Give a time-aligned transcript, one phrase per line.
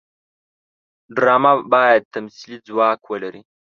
[1.15, 3.41] ډرامه باید تمثیلي ځواک ولري